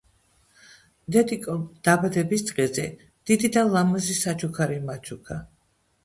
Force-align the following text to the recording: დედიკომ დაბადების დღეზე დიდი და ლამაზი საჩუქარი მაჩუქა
დედიკომ 1.15 1.59
დაბადების 1.87 2.43
დღეზე 2.47 2.85
დიდი 3.31 3.51
და 3.57 3.63
ლამაზი 3.75 4.15
საჩუქარი 4.21 4.79
მაჩუქა 4.89 5.39